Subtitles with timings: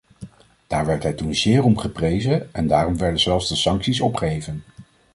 [0.67, 4.63] Daar werd hij toen zeer om geprezen en daarom werden zelfs de sancties opgeheven.